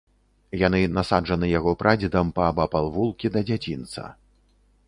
[0.67, 4.09] Яны насаджаны яго прадзедам паабапал вулкі да дзядзінца.